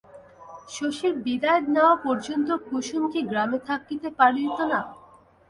শশীর 0.69 1.13
বিদায় 1.25 1.61
নেওয়া 1.67 1.95
পর্যন্ত 2.05 2.49
কুসুম 2.67 3.03
কি 3.13 3.21
গ্রামে 3.29 3.59
থাকিতে 3.69 4.07
পারিত 4.19 4.57
না? 4.71 4.79